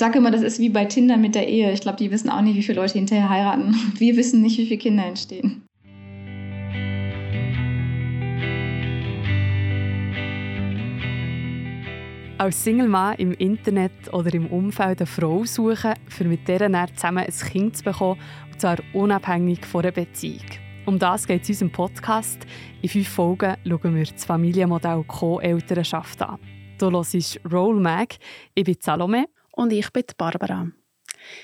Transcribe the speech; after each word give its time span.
sage 0.00 0.18
immer, 0.18 0.30
das 0.30 0.40
ist 0.40 0.58
wie 0.58 0.70
bei 0.70 0.86
Tinder 0.86 1.18
mit 1.18 1.34
der 1.34 1.46
Ehe. 1.46 1.70
Ich 1.72 1.82
glaube, 1.82 1.98
die 1.98 2.10
wissen 2.10 2.30
auch 2.30 2.40
nicht, 2.40 2.56
wie 2.56 2.62
viele 2.62 2.80
Leute 2.80 2.94
hinterher 2.94 3.28
heiraten. 3.28 3.74
Wir 3.98 4.16
wissen 4.16 4.40
nicht, 4.40 4.58
wie 4.58 4.64
viele 4.64 4.78
Kinder 4.78 5.04
entstehen. 5.04 5.62
Als 12.38 12.64
Single-Mann 12.64 13.16
im 13.16 13.32
Internet 13.32 13.92
oder 14.14 14.32
im 14.32 14.46
Umfeld 14.46 15.00
eine 15.00 15.06
Frau 15.06 15.44
suchen, 15.44 15.92
für 16.08 16.24
mit 16.24 16.48
dann 16.48 16.74
zusammen 16.94 17.26
ein 17.26 17.50
Kind 17.50 17.76
zu 17.76 17.84
bekommen, 17.84 18.18
und 18.50 18.58
zwar 18.58 18.78
unabhängig 18.94 19.66
von 19.66 19.82
einer 19.82 19.92
Beziehung. 19.92 20.46
Um 20.86 20.98
das 20.98 21.26
geht 21.26 21.42
es 21.42 21.50
in 21.50 21.54
unserem 21.66 21.72
Podcast. 21.72 22.46
In 22.80 22.88
fünf 22.88 23.08
Folgen 23.08 23.54
schauen 23.68 23.94
wir 23.94 24.04
das 24.06 24.24
Familienmodell 24.24 25.04
Co-Elternschaft 25.06 26.22
an. 26.22 26.38
Du 26.78 26.90
hörst 26.90 27.38
Roll 27.52 27.78
Mag, 27.78 28.16
ich 28.54 28.64
bin 28.64 28.76
Salome. 28.80 29.26
Und 29.60 29.72
ich 29.74 29.92
bin 29.92 30.04
Barbara. 30.16 30.68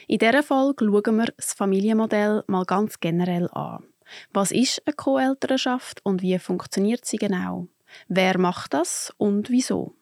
In 0.09 0.19
dieser 0.19 0.43
Folge 0.43 0.86
schauen 0.86 1.17
wir 1.18 1.27
das 1.36 1.53
Familienmodell 1.53 2.45
mal 2.46 2.64
ganz 2.64 2.99
generell 2.99 3.46
an. 3.53 3.85
Was 4.32 4.53
ist 4.53 4.81
eine 4.86 4.95
Co-Elternschaft 4.95 6.00
und 6.03 6.23
wie 6.23 6.39
funktioniert 6.39 7.04
sie 7.04 7.18
genau? 7.18 7.68
Wer 8.09 8.39
macht 8.39 8.73
das 8.73 9.13
und 9.18 9.50
wieso? 9.50 9.96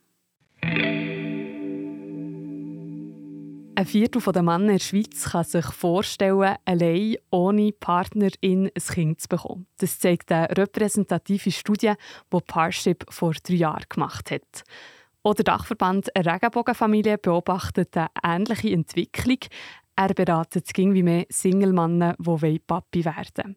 Ein 3.76 3.84
Viertel 3.84 4.22
der 4.32 4.42
Männer 4.44 4.66
in 4.66 4.72
der 4.74 4.78
Schweiz 4.78 5.24
kann 5.24 5.42
sich 5.42 5.66
vorstellen, 5.66 6.54
allein 6.64 7.16
ohne 7.32 7.72
Partnerin 7.72 8.70
ein 8.72 8.94
Kind 8.94 9.22
zu 9.22 9.28
bekommen. 9.28 9.66
Das 9.78 9.98
zeigt 9.98 10.30
eine 10.30 10.56
repräsentative 10.56 11.50
Studie, 11.50 11.94
die 12.32 12.38
Parship 12.46 13.06
vor 13.08 13.32
drei 13.32 13.54
Jahren 13.54 13.86
gemacht 13.88 14.30
hat. 14.30 14.62
Auch 15.26 15.32
der 15.32 15.44
Dachverband 15.44 16.10
Regenbogenfamilie 16.14 17.16
beobachtet 17.16 17.96
eine 17.96 18.08
ähnliche 18.22 18.70
Entwicklung. 18.70 19.38
Er 19.96 20.12
beratet 20.12 20.74
ging 20.74 20.92
wie 20.92 21.02
mehr 21.02 21.24
Single-Männer, 21.30 22.14
die 22.18 22.58
Papi 22.58 23.06
werden. 23.06 23.56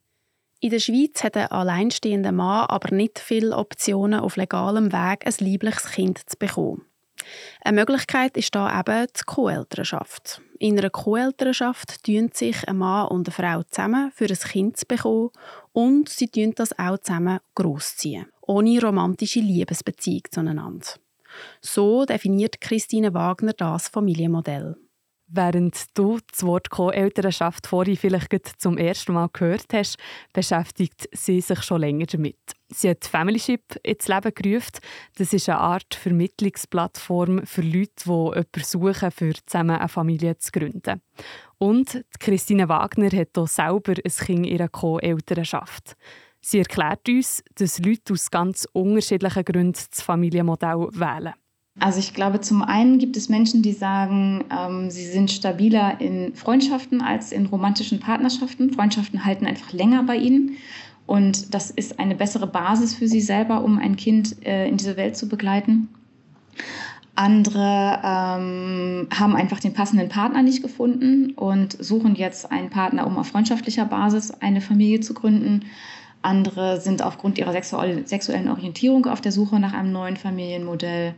In 0.61 0.69
der 0.69 0.79
Schweiz 0.79 1.23
hat 1.25 1.35
ein 1.35 1.51
alleinstehender 1.51 2.31
Mann 2.31 2.67
aber 2.67 2.95
nicht 2.95 3.19
viele 3.19 3.55
Optionen, 3.55 4.21
auf 4.21 4.37
legalem 4.37 4.93
Weg 4.93 5.27
ein 5.27 5.33
liebliches 5.39 5.91
Kind 5.91 6.17
zu 6.29 6.37
bekommen. 6.37 6.85
Eine 7.61 7.81
Möglichkeit 7.81 8.37
ist 8.37 8.55
da 8.55 8.79
eben 8.79 9.07
die 9.07 9.23
Co-Elternschaft. 9.25 10.41
In 10.59 10.79
einer 10.79 10.89
Co-Elternschaft 10.89 12.01
tun 12.05 12.29
sich 12.33 12.65
ein 12.65 12.77
Mann 12.77 13.09
und 13.09 13.27
eine 13.27 13.33
Frau 13.33 13.63
zusammen 13.63 14.11
für 14.11 14.27
ein 14.27 14.37
Kind 14.37 14.77
zu 14.77 14.85
bekommen 14.85 15.31
und 15.73 16.07
sie 16.07 16.29
tun 16.29 16.53
das 16.55 16.77
auch 16.79 16.97
zusammen 16.99 17.39
großziehen, 17.55 18.27
ohne 18.41 18.81
romantische 18.81 19.41
Liebesbeziehung 19.41 20.23
zueinander. 20.31 20.87
So 21.61 22.05
definiert 22.05 22.61
Christine 22.61 23.13
Wagner 23.13 23.53
das 23.53 23.87
Familienmodell. 23.87 24.75
Während 25.29 25.97
du 25.97 26.19
das 26.31 26.43
Wort 26.43 26.69
Co-Elternschaft 26.69 27.67
vorhin 27.67 27.97
vielleicht 27.97 28.61
zum 28.61 28.77
ersten 28.77 29.11
Mal 29.11 29.27
gehört 29.33 29.65
hast, 29.73 29.97
beschäftigt 30.31 31.09
sie 31.11 31.41
sich 31.41 31.63
schon 31.63 31.81
länger 31.81 32.05
damit. 32.05 32.37
Sie 32.69 32.89
hat 32.89 33.03
Familyship 33.03 33.77
ins 33.83 34.07
Leben 34.07 34.33
gerufen. 34.33 34.79
Das 35.17 35.33
ist 35.33 35.49
eine 35.49 35.59
Art 35.59 35.95
Vermittlungsplattform 35.95 37.45
für 37.45 37.61
Leute, 37.61 37.91
die 38.05 38.09
jemanden 38.09 38.63
suchen, 38.63 39.11
für 39.11 39.33
zusammen 39.45 39.75
eine 39.75 39.89
Familie 39.89 40.37
zu 40.37 40.49
gründen. 40.51 41.01
Und 41.57 42.05
Christine 42.21 42.69
Wagner 42.69 43.11
hat 43.11 43.37
auch 43.37 43.47
selber 43.47 43.95
ein 43.95 44.25
Kind 44.25 44.29
in 44.29 44.43
ihrer 44.45 44.69
Co-Elternschaft. 44.69 45.97
Sie 46.49 46.59
erklärt 46.59 47.09
uns, 47.09 47.43
dass 47.55 47.77
Leute 47.79 48.13
aus 48.13 48.31
ganz 48.31 48.65
unterschiedlichen 48.71 49.43
Gründen 49.43 49.73
das 49.73 50.01
Familienmodell 50.01 50.87
wählen. 50.93 51.33
Also 51.77 51.99
ich 51.99 52.13
glaube, 52.13 52.39
zum 52.39 52.61
einen 52.61 52.99
gibt 52.99 53.17
es 53.17 53.27
Menschen, 53.27 53.63
die 53.63 53.73
sagen, 53.73 54.45
ähm, 54.49 54.89
sie 54.89 55.07
sind 55.07 55.29
stabiler 55.29 55.99
in 55.99 56.33
Freundschaften 56.35 57.01
als 57.01 57.33
in 57.33 57.47
romantischen 57.47 57.99
Partnerschaften. 57.99 58.71
Freundschaften 58.71 59.25
halten 59.25 59.45
einfach 59.45 59.73
länger 59.73 60.03
bei 60.03 60.15
ihnen. 60.15 60.55
Und 61.05 61.53
das 61.53 61.69
ist 61.69 61.99
eine 61.99 62.15
bessere 62.15 62.47
Basis 62.47 62.95
für 62.95 63.09
sie 63.09 63.19
selber, 63.19 63.61
um 63.61 63.77
ein 63.77 63.97
Kind 63.97 64.41
äh, 64.45 64.69
in 64.69 64.77
diese 64.77 64.95
Welt 64.95 65.17
zu 65.17 65.27
begleiten. 65.27 65.89
Andere 67.15 67.99
ähm, 68.05 69.09
haben 69.13 69.35
einfach 69.35 69.59
den 69.59 69.73
passenden 69.73 70.07
Partner 70.07 70.43
nicht 70.43 70.61
gefunden 70.61 71.31
und 71.31 71.75
suchen 71.83 72.15
jetzt 72.15 72.49
einen 72.49 72.69
Partner, 72.69 73.05
um 73.05 73.17
auf 73.17 73.27
freundschaftlicher 73.27 73.83
Basis 73.83 74.31
eine 74.31 74.61
Familie 74.61 75.01
zu 75.01 75.13
gründen. 75.13 75.65
Andere 76.21 76.81
sind 76.81 77.01
aufgrund 77.01 77.37
ihrer 77.37 77.53
sexuellen 77.53 78.49
Orientierung 78.49 79.05
auf 79.05 79.21
der 79.21 79.31
Suche 79.31 79.59
nach 79.59 79.73
einem 79.73 79.91
neuen 79.91 80.17
Familienmodell. 80.17 81.15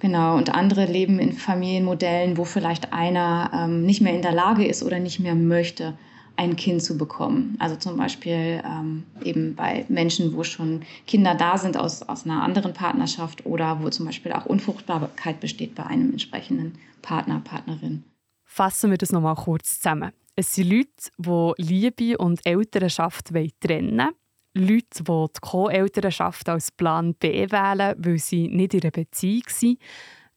Genau, 0.00 0.36
und 0.36 0.54
andere 0.54 0.86
leben 0.86 1.18
in 1.18 1.34
Familienmodellen, 1.34 2.38
wo 2.38 2.44
vielleicht 2.44 2.92
einer 2.92 3.50
ähm, 3.54 3.84
nicht 3.84 4.00
mehr 4.00 4.14
in 4.14 4.22
der 4.22 4.32
Lage 4.32 4.66
ist 4.66 4.82
oder 4.82 4.98
nicht 4.98 5.20
mehr 5.20 5.34
möchte, 5.34 5.94
ein 6.36 6.56
Kind 6.56 6.82
zu 6.82 6.96
bekommen. 6.96 7.56
Also 7.58 7.76
zum 7.76 7.98
Beispiel 7.98 8.62
ähm, 8.64 9.04
eben 9.22 9.54
bei 9.54 9.84
Menschen, 9.90 10.34
wo 10.34 10.42
schon 10.42 10.80
Kinder 11.06 11.34
da 11.34 11.58
sind 11.58 11.76
aus, 11.76 12.02
aus 12.02 12.24
einer 12.24 12.42
anderen 12.42 12.72
Partnerschaft 12.72 13.44
oder 13.44 13.82
wo 13.82 13.90
zum 13.90 14.06
Beispiel 14.06 14.32
auch 14.32 14.46
Unfruchtbarkeit 14.46 15.38
besteht 15.40 15.74
bei 15.74 15.84
einem 15.84 16.12
entsprechenden 16.12 16.78
Partner, 17.02 17.42
Partnerin. 17.44 18.04
Fassen 18.44 18.90
wir 18.90 18.96
das 18.96 19.12
nochmal 19.12 19.34
kurz 19.34 19.76
zusammen. 19.76 20.12
Es 20.34 20.54
sind 20.54 20.70
Leute, 20.70 21.10
die 21.18 21.52
Liebe 21.62 22.16
und 22.16 22.40
Elternschaft 22.46 23.26
trennen 23.60 23.98
wollen 23.98 24.10
Leute, 24.54 25.04
die 25.04 25.04
die 25.04 25.40
Co-Elternschaft 25.40 26.48
als 26.48 26.72
Plan 26.72 27.14
B 27.14 27.50
wählen, 27.50 27.94
weil 27.98 28.18
sie 28.18 28.48
nicht 28.48 28.74
in 28.74 28.82
einer 28.82 28.90
Beziehung 28.90 29.44
sind. 29.48 29.78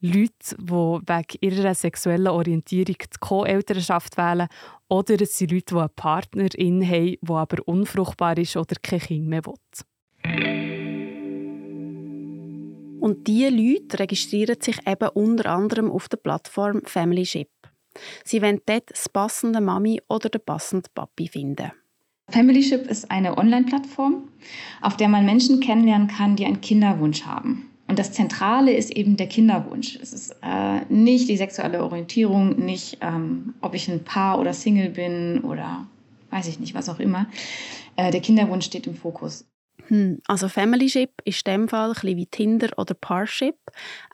Leute, 0.01 0.57
die 0.59 0.71
wegen 0.71 1.37
ihrer 1.41 1.73
sexuellen 1.73 2.27
Orientierung 2.27 2.97
die 2.97 3.19
Co-Elternschaft 3.19 4.17
wählen. 4.17 4.49
Oder 4.89 5.21
es 5.21 5.37
sind 5.37 5.51
Leute, 5.51 5.73
die 5.73 5.79
eine 5.79 5.89
Partnerin 5.89 6.87
haben, 6.87 7.17
die 7.21 7.31
aber 7.31 7.67
unfruchtbar 7.67 8.37
ist 8.37 8.57
oder 8.57 8.75
kein 8.83 8.99
Kind 8.99 9.27
mehr 9.27 9.45
will. 9.45 9.53
Und 12.99 13.27
diese 13.27 13.49
Leute 13.49 13.99
registrieren 13.99 14.61
sich 14.61 14.77
eben 14.87 15.09
unter 15.09 15.49
anderem 15.49 15.91
auf 15.91 16.07
der 16.07 16.17
Plattform 16.17 16.81
Familyship. 16.85 17.49
Sie 18.23 18.41
wollen 18.41 18.61
dort 18.65 18.91
das 18.91 19.09
passende 19.09 19.61
Mami 19.61 20.01
oder 20.07 20.29
den 20.29 20.41
passenden 20.45 20.91
Papi 20.93 21.27
finden. 21.27 21.71
Familyship 22.33 22.87
ist 22.89 23.11
eine 23.11 23.37
Online-Plattform, 23.37 24.27
auf 24.81 24.97
der 24.97 25.07
man 25.07 25.23
Menschen 25.23 25.59
kennenlernen 25.59 26.07
kann, 26.07 26.35
die 26.35 26.45
einen 26.45 26.61
Kinderwunsch 26.61 27.27
haben. 27.27 27.69
Und 27.87 27.99
das 27.99 28.11
Zentrale 28.11 28.73
ist 28.73 28.89
eben 28.89 29.17
der 29.17 29.27
Kinderwunsch. 29.27 29.99
Es 30.01 30.13
ist 30.13 30.35
äh, 30.41 30.81
nicht 30.89 31.29
die 31.29 31.37
sexuelle 31.37 31.83
Orientierung, 31.83 32.57
nicht, 32.57 32.97
ähm, 33.01 33.53
ob 33.61 33.75
ich 33.75 33.87
ein 33.87 34.03
Paar 34.03 34.39
oder 34.39 34.51
Single 34.53 34.89
bin 34.89 35.41
oder 35.41 35.85
weiß 36.31 36.47
ich 36.47 36.59
nicht, 36.59 36.73
was 36.73 36.89
auch 36.89 36.99
immer. 36.99 37.27
Äh, 37.97 38.09
der 38.09 38.21
Kinderwunsch 38.21 38.65
steht 38.65 38.87
im 38.87 38.95
Fokus. 38.95 39.45
Hm, 39.89 40.19
also 40.27 40.47
Familyship 40.49 41.11
ist 41.25 41.47
in 41.47 41.53
dem 41.53 41.69
Fall 41.69 41.89
ein 41.89 41.93
bisschen 41.93 42.17
wie 42.17 42.25
Tinder 42.25 42.69
oder 42.77 42.95
Parship, 42.95 43.57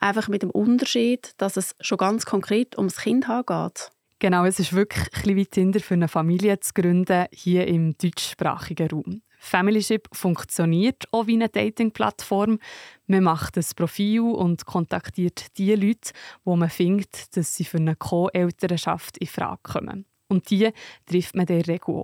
einfach 0.01 0.28
mit 0.28 0.41
dem 0.41 0.50
Unterschied, 0.50 1.31
dass 1.38 1.56
es 1.56 1.74
schon 1.80 1.97
ganz 1.97 2.25
konkret 2.25 2.78
ums 2.78 2.97
Kind 2.97 3.28
geht. 3.28 3.91
Genau, 4.19 4.44
es 4.44 4.59
ist 4.59 4.74
wirklich 4.74 5.07
ein 5.25 5.38
wie 5.38 5.46
Tinder 5.46 5.80
für 5.80 5.94
eine 5.94 6.09
Familie 6.09 6.59
zu 6.59 6.74
gründen, 6.74 7.28
hier 7.31 7.66
im 7.68 7.97
deutschsprachigen 7.97 8.90
Raum. 8.90 9.22
Familyship 9.40 10.09
funktioniert 10.12 11.06
auch 11.13 11.28
wie 11.28 11.35
eine 11.35 11.47
Dating-Plattform. 11.47 12.59
Man 13.07 13.24
macht 13.24 13.57
ein 13.57 13.63
Profil 13.78 14.19
und 14.19 14.66
kontaktiert 14.66 15.57
die 15.57 15.74
Leute, 15.74 16.12
wo 16.44 16.57
man 16.57 16.69
findet, 16.69 17.38
dass 17.38 17.56
sie 17.56 17.63
für 17.63 17.78
eine 17.78 17.96
Co-Elternschaft 17.96 19.18
in 19.18 19.28
Frage 19.28 19.62
kommen. 19.63 20.06
Und 20.28 20.50
die 20.50 20.69
trifft 21.06 21.36
man 21.36 21.46
der 21.46 21.66
Regel 21.66 22.03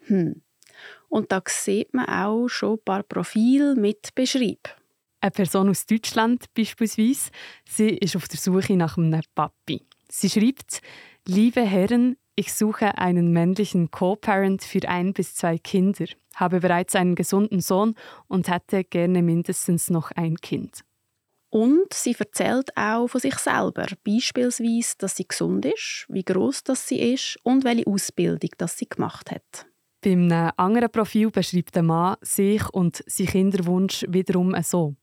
hm. 0.07 0.44
Und 1.09 1.31
da 1.31 1.41
sieht 1.47 1.93
man 1.93 2.05
auch 2.05 2.47
schon 2.47 2.73
ein 2.73 2.83
paar 2.83 3.03
Profile 3.03 3.75
mit 3.75 4.13
Beschreib. 4.15 4.75
Eine 5.21 5.31
Person 5.31 5.69
aus 5.69 5.85
Deutschland 5.85 6.45
beispielsweise, 6.53 7.31
sie 7.67 7.89
ist 7.89 8.15
auf 8.15 8.27
der 8.27 8.39
Suche 8.39 8.75
nach 8.75 8.97
einem 8.97 9.21
Papi. 9.33 9.81
Sie 10.09 10.29
schreibt, 10.29 10.81
liebe 11.25 11.61
Herren, 11.61 12.17
ich 12.35 12.53
suche 12.53 12.97
einen 12.97 13.31
männlichen 13.31 13.91
Co-Parent 13.91 14.63
für 14.63 14.87
ein 14.87 15.13
bis 15.13 15.35
zwei 15.35 15.57
Kinder, 15.57 16.05
habe 16.35 16.59
bereits 16.59 16.95
einen 16.95 17.15
gesunden 17.15 17.61
Sohn 17.61 17.95
und 18.27 18.49
hätte 18.49 18.83
gerne 18.83 19.21
mindestens 19.21 19.89
noch 19.89 20.11
ein 20.11 20.35
Kind. 20.37 20.81
Und 21.49 21.93
sie 21.93 22.15
erzählt 22.19 22.75
auch 22.75 23.07
von 23.07 23.21
sich 23.21 23.35
selber, 23.35 23.87
beispielsweise, 24.03 24.95
dass 24.97 25.15
sie 25.15 25.25
gesund 25.25 25.65
ist, 25.65 26.05
wie 26.09 26.23
groß 26.23 26.63
sie 26.73 27.13
ist 27.13 27.37
und 27.43 27.63
welche 27.63 27.87
Ausbildung 27.87 28.49
das 28.57 28.77
sie 28.77 28.89
gemacht 28.89 29.31
hat. 29.31 29.65
Bei 30.05 30.11
einem 30.11 30.51
anderen 30.55 30.91
Profil 30.91 31.31
beschreibt 31.31 31.73
der 31.73 31.81
Mann 31.81 32.17
sich 32.21 32.61
und 32.69 33.03
sein 33.07 33.25
Kinderwunsch 33.25 34.05
wiederum 34.07 34.55
so. 34.61 34.93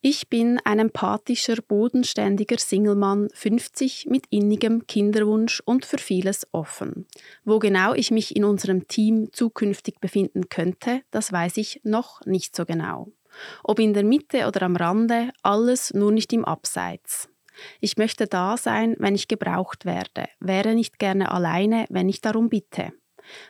Ich 0.00 0.28
bin 0.28 0.60
ein 0.64 0.78
empathischer, 0.78 1.56
bodenständiger 1.56 2.56
Singlemann, 2.56 3.30
50, 3.34 4.06
mit 4.08 4.26
innigem 4.30 4.86
Kinderwunsch 4.86 5.60
und 5.64 5.84
für 5.84 5.98
vieles 5.98 6.46
offen. 6.52 7.08
Wo 7.44 7.58
genau 7.58 7.94
ich 7.94 8.12
mich 8.12 8.36
in 8.36 8.44
unserem 8.44 8.86
Team 8.86 9.32
zukünftig 9.32 9.98
befinden 9.98 10.48
könnte, 10.48 11.02
das 11.10 11.32
weiß 11.32 11.56
ich 11.56 11.80
noch 11.82 12.24
nicht 12.24 12.54
so 12.54 12.64
genau. 12.64 13.08
Ob 13.64 13.80
in 13.80 13.92
der 13.92 14.04
Mitte 14.04 14.46
oder 14.46 14.62
am 14.62 14.76
Rande, 14.76 15.32
alles 15.42 15.92
nur 15.94 16.12
nicht 16.12 16.32
im 16.32 16.44
Abseits. 16.44 17.28
Ich 17.80 17.96
möchte 17.96 18.28
da 18.28 18.56
sein, 18.56 18.94
wenn 19.00 19.16
ich 19.16 19.26
gebraucht 19.26 19.84
werde, 19.84 20.28
wäre 20.38 20.76
nicht 20.76 21.00
gerne 21.00 21.32
alleine, 21.32 21.86
wenn 21.88 22.08
ich 22.08 22.20
darum 22.20 22.48
bitte. 22.48 22.92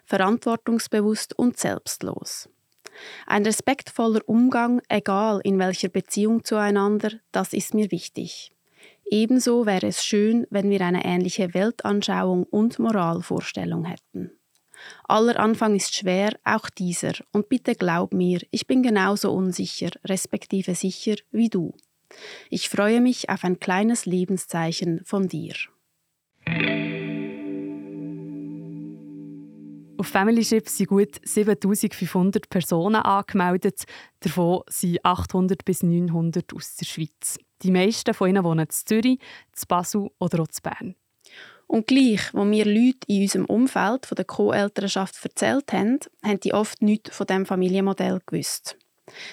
Verantwortungsbewusst 0.04 1.38
und 1.38 1.58
selbstlos. 1.58 2.48
Ein 3.26 3.44
respektvoller 3.44 4.20
Umgang, 4.26 4.80
egal 4.88 5.40
in 5.44 5.58
welcher 5.58 5.88
Beziehung 5.88 6.44
zueinander, 6.44 7.12
das 7.32 7.52
ist 7.52 7.75
mir 7.75 7.90
wichtig. 7.90 8.52
Ebenso 9.10 9.66
wäre 9.66 9.86
es 9.86 10.04
schön, 10.04 10.46
wenn 10.50 10.69
wir 10.70 10.80
eine 10.82 11.04
ähnliche 11.04 11.54
Weltanschauung 11.54 12.44
und 12.44 12.78
Moralvorstellung 12.78 13.84
hätten. 13.84 14.32
Aller 15.04 15.40
Anfang 15.40 15.75
ist 15.75 15.94
schwer, 15.94 16.38
auch 16.44 16.70
dieser, 16.70 17.14
und 17.32 17.48
bitte 17.48 17.75
glaub 17.75 18.12
mir, 18.12 18.40
ich 18.50 18.66
bin 18.66 18.82
genauso 18.82 19.32
unsicher, 19.32 19.90
respektive 20.04 20.75
sicher 20.75 21.16
wie 21.30 21.48
du. 21.48 21.75
Ich 22.50 22.69
freue 22.69 23.00
mich 23.00 23.28
auf 23.28 23.44
ein 23.44 23.60
kleines 23.60 24.06
Lebenszeichen 24.06 25.02
von 25.04 25.28
dir. 25.28 25.54
Auf 29.98 30.06
Familyship 30.06 30.68
sind 30.68 30.90
gut 30.90 31.16
7500 31.24 32.48
Personen 32.48 33.02
angemeldet, 33.02 33.82
davon 34.20 34.62
sind 34.68 35.04
800 35.04 35.64
bis 35.64 35.82
900 35.82 36.54
aus 36.54 36.76
der 36.76 36.86
Schweiz. 36.86 37.36
Die 37.62 37.72
meisten 37.72 38.14
von 38.14 38.28
ihnen 38.28 38.44
wohnen 38.44 38.66
in 38.66 38.70
Zürich, 38.70 39.18
in 39.18 39.62
Basel 39.66 40.08
oder 40.20 40.42
auch 40.42 40.46
in 40.46 40.62
Bern. 40.62 40.94
Und 41.66 41.88
gleich, 41.88 42.32
wo 42.32 42.44
mir 42.44 42.64
Leute 42.64 43.00
in 43.08 43.22
unserem 43.22 43.44
Umfeld 43.46 44.06
von 44.06 44.14
der 44.14 44.24
Co-Elternschaft 44.24 45.18
erzählt 45.24 45.72
haben, 45.72 45.98
haben 46.24 46.40
die 46.40 46.54
oft 46.54 46.80
nichts 46.80 47.16
von 47.16 47.26
diesem 47.26 47.44
Familienmodell 47.44 48.20
gewusst. 48.24 48.78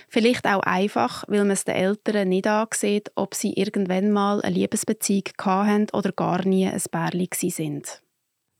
Vielleicht 0.10 0.48
auch 0.48 0.62
einfach, 0.62 1.26
weil 1.28 1.42
man 1.42 1.52
es 1.52 1.66
den 1.66 1.76
Eltern 1.76 2.30
nicht 2.30 2.48
ansieht, 2.48 3.12
ob 3.14 3.36
sie 3.36 3.54
irgendwann 3.54 4.12
mal 4.12 4.42
eine 4.42 4.56
Liebesbeziehung 4.56 5.26
hatten 5.38 5.88
oder 5.94 6.12
gar 6.12 6.44
nie 6.44 6.66
ein 6.66 6.82
Bärli 6.92 7.30
sind. 7.34 8.02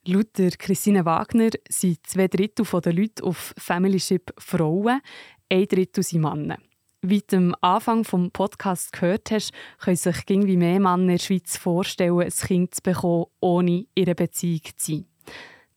Laut 0.08 0.36
Christine 0.60 1.04
Wagner 1.04 1.50
sind 1.68 2.06
zwei 2.06 2.28
Drittel 2.28 2.64
der 2.80 2.94
Leute 2.94 3.24
auf 3.24 3.56
Familyship 3.58 4.34
Frauen, 4.38 5.02
ein 5.50 5.66
Drittel 5.66 6.04
sind 6.04 6.22
Männer. 6.22 6.60
Wie 7.02 7.24
du 7.26 7.38
am 7.38 7.56
Anfang 7.62 8.04
des 8.04 8.30
Podcasts 8.32 8.92
gehört 8.92 9.32
hast, 9.32 9.52
können 9.80 9.96
sich 9.96 10.18
irgendwie 10.28 10.58
mehr 10.58 10.80
Männer 10.80 11.02
in 11.02 11.08
der 11.08 11.18
Schweiz 11.18 11.58
vorstellen, 11.58 12.22
ein 12.22 12.30
Kind 12.30 12.76
zu 12.76 12.84
bekommen, 12.84 13.26
ohne 13.40 13.88
ihre 13.96 14.14
Beziehung 14.14 14.62
zu 14.76 14.92
sein. 14.92 15.06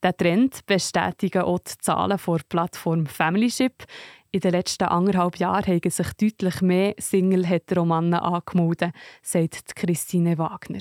Der 0.03 0.15
Trend 0.15 0.67
bestätigen 0.67 1.43
auch 1.43 1.61
die 1.61 1.79
Zahlen 1.81 2.19
der 2.19 2.41
Plattform 2.51 3.07
Familyship. 3.07 3.85
In 4.31 4.41
den 4.41 4.53
letzten 4.53 4.85
anderthalb 4.85 5.39
Jahren 5.39 5.65
haben 5.65 5.91
sich 5.91 6.13
deutlich 6.13 6.61
mehr 6.61 6.95
Single-Hetero-Männer 6.99 8.23
angemeldet, 8.23 8.93
sagt 9.23 9.75
Christine 9.75 10.37
Wagner. 10.37 10.81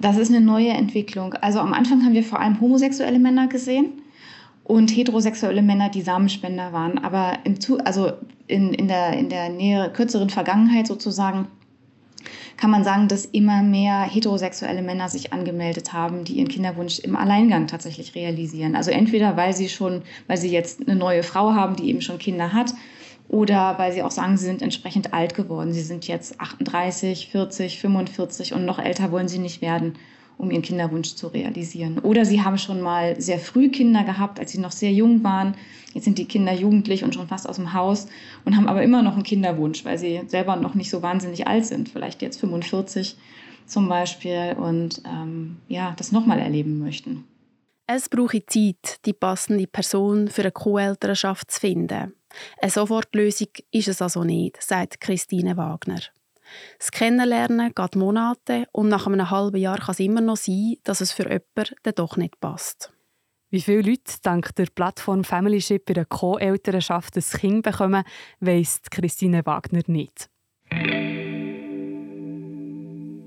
Das 0.00 0.16
ist 0.16 0.28
eine 0.28 0.40
neue 0.40 0.70
Entwicklung. 0.70 1.34
Also 1.34 1.58
am 1.58 1.72
Anfang 1.72 2.04
haben 2.04 2.14
wir 2.14 2.22
vor 2.22 2.38
allem 2.38 2.60
homosexuelle 2.60 3.18
Männer 3.18 3.48
gesehen 3.48 4.00
und 4.62 4.90
heterosexuelle 4.90 5.60
Männer, 5.60 5.88
die 5.88 6.02
Samenspender 6.02 6.72
waren. 6.72 6.98
Aber 6.98 7.38
im 7.42 7.60
Zu 7.60 7.78
also 7.78 8.12
in, 8.46 8.72
in 8.72 8.86
der, 8.86 9.14
in 9.14 9.28
der 9.28 9.48
näher, 9.48 9.90
kürzeren 9.90 10.30
Vergangenheit 10.30 10.86
sozusagen 10.86 11.48
kann 12.56 12.70
man 12.70 12.84
sagen, 12.84 13.08
dass 13.08 13.24
immer 13.24 13.62
mehr 13.62 14.02
heterosexuelle 14.02 14.82
Männer 14.82 15.08
sich 15.08 15.32
angemeldet 15.32 15.92
haben, 15.92 16.24
die 16.24 16.34
ihren 16.34 16.48
Kinderwunsch 16.48 16.98
im 16.98 17.16
Alleingang 17.16 17.66
tatsächlich 17.66 18.14
realisieren. 18.14 18.76
Also 18.76 18.90
entweder 18.90 19.36
weil 19.36 19.54
sie 19.54 19.68
schon, 19.68 20.02
weil 20.26 20.36
sie 20.36 20.50
jetzt 20.50 20.86
eine 20.86 20.98
neue 20.98 21.22
Frau 21.22 21.54
haben, 21.54 21.76
die 21.76 21.88
eben 21.88 22.00
schon 22.00 22.18
Kinder 22.18 22.52
hat, 22.52 22.72
oder 23.28 23.78
weil 23.78 23.92
sie 23.92 24.02
auch 24.02 24.10
sagen, 24.10 24.36
sie 24.36 24.46
sind 24.46 24.62
entsprechend 24.62 25.12
alt 25.12 25.34
geworden. 25.34 25.72
Sie 25.72 25.82
sind 25.82 26.08
jetzt 26.08 26.40
38, 26.40 27.28
40, 27.30 27.78
45 27.78 28.54
und 28.54 28.64
noch 28.64 28.78
älter 28.78 29.12
wollen 29.12 29.28
sie 29.28 29.38
nicht 29.38 29.60
werden, 29.60 29.94
um 30.38 30.50
ihren 30.50 30.62
Kinderwunsch 30.62 31.14
zu 31.14 31.28
realisieren. 31.28 31.98
Oder 31.98 32.24
sie 32.24 32.42
haben 32.42 32.56
schon 32.56 32.80
mal 32.80 33.20
sehr 33.20 33.38
früh 33.38 33.68
Kinder 33.68 34.02
gehabt, 34.04 34.40
als 34.40 34.52
sie 34.52 34.60
noch 34.60 34.72
sehr 34.72 34.92
jung 34.92 35.22
waren. 35.24 35.54
Jetzt 35.92 36.04
sind 36.04 36.16
die 36.16 36.24
Kinder 36.24 36.52
jugendlich 36.52 37.04
und 37.04 37.14
schon 37.14 37.28
fast 37.28 37.48
aus 37.48 37.56
dem 37.56 37.74
Haus 37.74 38.06
und 38.44 38.56
haben 38.56 38.68
aber 38.68 38.82
immer 38.82 39.02
noch 39.02 39.14
einen 39.14 39.24
Kinderwunsch, 39.24 39.84
weil 39.84 39.98
sie 39.98 40.22
selber 40.26 40.56
noch 40.56 40.74
nicht 40.74 40.90
so 40.90 41.02
wahnsinnig 41.02 41.46
alt 41.46 41.66
sind, 41.66 41.90
vielleicht 41.90 42.22
jetzt 42.22 42.40
45 42.40 43.16
zum 43.66 43.88
Beispiel 43.88 44.56
und 44.58 45.02
ähm, 45.04 45.56
ja, 45.68 45.92
das 45.96 46.12
nochmal 46.12 46.38
erleben 46.38 46.78
möchten. 46.78 47.24
Es 47.90 48.10
brauche 48.10 48.44
Zeit, 48.44 49.04
die 49.06 49.14
passende 49.14 49.66
Person 49.66 50.28
für 50.28 50.42
eine 50.42 50.52
Co-Elternschaft 50.52 51.50
zu 51.50 51.60
finden. 51.60 52.12
Eine 52.60 52.70
Sofortlösung 52.70 53.48
ist 53.70 53.88
es 53.88 54.02
also 54.02 54.24
nicht, 54.24 54.62
sagt 54.62 55.00
Christine 55.00 55.56
Wagner. 55.56 56.00
Das 56.78 56.90
Kennenlernen 56.90 57.72
geht 57.74 57.96
Monate 57.96 58.66
und 58.72 58.90
nach 58.90 59.06
einem 59.06 59.30
halben 59.30 59.56
Jahr 59.56 59.78
kann 59.78 59.92
es 59.92 60.00
immer 60.00 60.20
noch 60.20 60.36
sein, 60.36 60.76
dass 60.84 61.00
es 61.00 61.12
für 61.12 61.30
jemanden 61.30 61.94
doch 61.94 62.18
nicht 62.18 62.38
passt. 62.40 62.92
Wie 63.48 63.62
viele 63.62 63.80
Leute 63.80 64.12
dank 64.22 64.54
der 64.56 64.66
Plattform 64.66 65.24
Familyship 65.24 65.86
bei 65.86 65.94
der 65.94 66.04
Co-Elternschaft 66.04 67.16
ein 67.16 67.22
Kind 67.22 67.62
bekommen, 67.62 68.04
weiss 68.40 68.82
Christine 68.90 69.46
Wagner 69.46 69.80
nicht. 69.86 70.28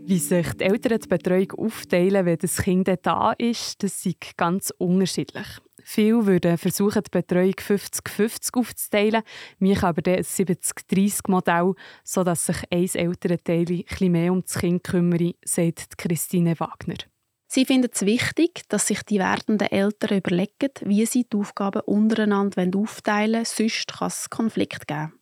Wie 0.03 0.17
sich 0.17 0.53
die 0.53 0.63
Eltern 0.63 0.99
die 0.99 1.07
Betreuung 1.07 1.51
aufteilen, 1.51 2.25
wenn 2.25 2.37
das 2.37 2.57
Kind 2.57 2.89
da 3.03 3.33
ist, 3.33 3.83
das 3.83 4.05
ist 4.05 4.37
ganz 4.37 4.73
unterschiedlich. 4.77 5.47
Viele 5.83 6.25
würden 6.25 6.57
versuchen, 6.57 7.03
die 7.03 7.09
Betreuung 7.09 7.53
50-50 7.53 8.59
aufzuteilen. 8.59 9.23
Wir 9.59 9.83
aber 9.83 10.11
ein 10.11 10.23
70-30-Modell, 10.23 11.73
sodass 12.03 12.45
sich 12.45 12.57
ein 12.71 12.89
Elternteil 12.93 13.71
etwas 13.71 13.99
mehr 14.01 14.31
um 14.31 14.41
das 14.41 14.59
Kind 14.59 14.83
kümmert, 14.83 15.35
sagt 15.45 15.97
Christine 15.97 16.59
Wagner. 16.59 16.97
Sie 17.47 17.65
findet 17.65 17.95
es 17.95 18.05
wichtig, 18.05 18.61
dass 18.69 18.87
sich 18.87 19.03
die 19.03 19.19
werdenden 19.19 19.67
Eltern 19.67 20.17
überlegen, 20.17 20.71
wie 20.85 21.05
sie 21.05 21.25
die 21.25 21.37
Aufgaben 21.37 21.81
untereinander 21.81 22.65
aufteilen 22.77 23.33
wollen, 23.33 23.45
sonst 23.45 23.87
kann 23.87 24.07
es 24.07 24.29
Konflikt 24.29 24.87
geben. 24.87 25.13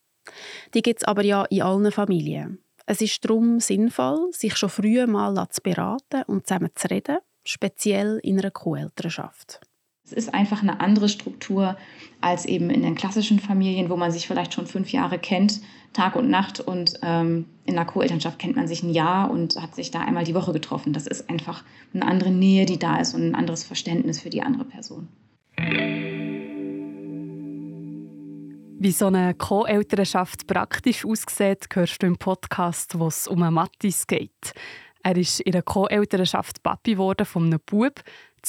Die 0.73 0.83
gibt 0.83 1.01
es 1.01 1.07
aber 1.07 1.23
ja 1.23 1.45
in 1.45 1.63
allen 1.63 1.91
Familien. 1.91 2.63
Es 2.91 3.01
ist 3.01 3.23
darum 3.23 3.59
sinnvoll, 3.59 4.31
sich 4.31 4.57
schon 4.57 4.67
früh 4.67 5.05
mal 5.05 5.47
zu 5.51 5.61
beraten 5.61 6.23
und 6.25 6.47
zusammen 6.47 6.71
zu 6.73 6.89
reden, 6.89 7.19
speziell 7.43 8.19
in 8.23 8.39
einer 8.39 8.49
Co-Elternschaft. 8.49 9.61
Es 10.03 10.11
ist 10.11 10.33
einfach 10.33 10.63
eine 10.63 10.79
andere 10.79 11.07
Struktur 11.07 11.77
als 12.19 12.47
eben 12.47 12.71
in 12.71 12.81
den 12.81 12.95
klassischen 12.95 13.39
Familien, 13.39 13.91
wo 13.91 13.95
man 13.95 14.11
sich 14.11 14.25
vielleicht 14.25 14.55
schon 14.55 14.65
fünf 14.65 14.91
Jahre 14.91 15.19
kennt, 15.19 15.61
Tag 15.93 16.15
und 16.15 16.31
Nacht. 16.31 16.61
Und 16.61 16.95
ähm, 17.03 17.45
in 17.65 17.75
der 17.75 17.85
Co-Elternschaft 17.85 18.39
kennt 18.39 18.55
man 18.55 18.67
sich 18.67 18.81
ein 18.81 18.89
Jahr 18.89 19.29
und 19.29 19.61
hat 19.61 19.75
sich 19.75 19.91
da 19.91 19.99
einmal 19.99 20.23
die 20.23 20.33
Woche 20.33 20.51
getroffen. 20.51 20.91
Das 20.91 21.05
ist 21.05 21.29
einfach 21.29 21.63
eine 21.93 22.07
andere 22.07 22.31
Nähe, 22.31 22.65
die 22.65 22.79
da 22.79 22.97
ist 22.97 23.13
und 23.13 23.21
ein 23.21 23.35
anderes 23.35 23.63
Verständnis 23.63 24.19
für 24.19 24.31
die 24.31 24.41
andere 24.41 24.65
Person. 24.65 25.09
Wie 28.81 28.93
so 28.93 29.07
eine 29.07 29.33
Co-Elternschaft 29.33 30.47
praktisch 30.47 31.05
aussieht, 31.05 31.67
hörst 31.73 32.01
du 32.01 32.07
im 32.07 32.15
Podcast, 32.15 32.97
wo 32.97 33.07
es 33.07 33.27
um 33.27 33.39
Mattis 33.39 34.07
geht. 34.07 34.53
Er 35.03 35.17
ist 35.17 35.41
in 35.41 35.53
einer 35.53 35.63
Co-Elternschaft 35.63 36.63
Papi 36.63 36.93
geworden 36.93 37.25
von 37.25 37.47
einem 37.47 37.59
Bub. 37.65 37.99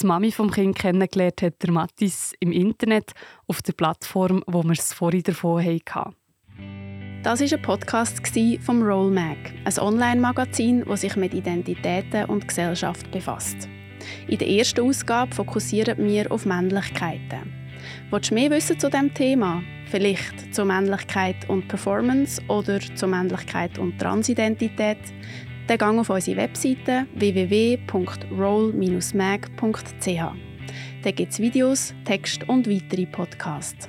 Die 0.01 0.07
Mami 0.07 0.31
vom 0.31 0.53
Kind 0.53 0.79
kennengelernt 0.79 1.43
hat 1.43 1.61
der 1.61 1.73
Mattis 1.73 2.33
im 2.39 2.53
Internet 2.53 3.11
auf 3.49 3.61
der 3.63 3.73
Plattform, 3.73 4.45
wo 4.47 4.63
wir 4.63 4.71
es 4.71 4.93
vorhin 4.93 5.25
davon 5.25 5.65
hatten. 5.65 6.15
Das 7.25 7.41
war 7.41 7.59
ein 7.59 7.63
Podcast 7.63 8.21
vom 8.61 8.85
Roll 8.85 9.11
Mag, 9.11 9.53
ein 9.65 9.79
Online-Magazin, 9.81 10.85
das 10.87 11.01
sich 11.01 11.17
mit 11.17 11.35
Identitäten 11.35 12.27
und 12.27 12.47
Gesellschaft 12.47 13.11
befasst. 13.11 13.69
In 14.29 14.39
der 14.39 14.49
ersten 14.49 14.83
Ausgabe 14.83 15.35
fokussieren 15.35 15.99
wir 15.99 16.31
auf 16.31 16.47
Männlichkeiten. 16.47 17.53
Willst 18.13 18.31
du 18.31 18.35
mehr 18.35 18.51
wissen 18.51 18.79
zu 18.79 18.89
diesem 18.89 19.13
Thema? 19.13 19.61
Vielleicht 19.91 20.55
zur 20.55 20.67
Männlichkeit 20.67 21.49
und 21.49 21.67
Performance 21.67 22.41
oder 22.47 22.79
zur 22.95 23.09
Männlichkeit 23.09 23.77
und 23.77 23.99
Transidentität? 23.99 24.99
Dann 25.67 25.79
gang 25.79 25.99
auf 25.99 26.11
unsere 26.11 26.37
Webseite 26.37 27.07
www.roll-mag.ch. 27.17 27.81
Da 31.03 31.11
gibt 31.11 31.33
es 31.33 31.41
Videos, 31.41 31.93
Text 32.05 32.49
und 32.49 32.71
weitere 32.71 33.07
Podcasts. 33.07 33.89